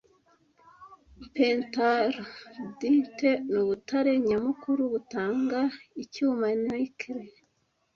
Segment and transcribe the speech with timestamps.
[1.33, 5.59] Pentlandite nubutare nyamukuru butanga
[6.03, 7.19] icyuma Nickel